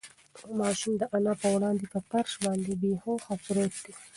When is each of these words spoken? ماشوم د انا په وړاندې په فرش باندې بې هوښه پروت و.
ماشوم 0.59 0.93
د 0.97 1.03
انا 1.17 1.33
په 1.41 1.47
وړاندې 1.55 1.85
په 1.93 1.99
فرش 2.09 2.33
باندې 2.45 2.71
بې 2.81 2.91
هوښه 3.03 3.35
پروت 3.43 3.73
و. 3.93 3.97